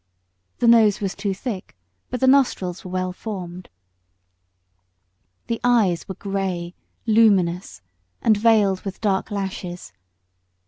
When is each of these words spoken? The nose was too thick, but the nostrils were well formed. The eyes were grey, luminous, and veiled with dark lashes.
The 0.57 0.67
nose 0.67 0.99
was 0.99 1.13
too 1.13 1.31
thick, 1.35 1.77
but 2.09 2.21
the 2.21 2.25
nostrils 2.25 2.83
were 2.83 2.89
well 2.89 3.13
formed. 3.13 3.69
The 5.45 5.61
eyes 5.63 6.07
were 6.07 6.15
grey, 6.15 6.73
luminous, 7.05 7.83
and 8.19 8.35
veiled 8.35 8.81
with 8.81 8.99
dark 8.99 9.29
lashes. 9.29 9.93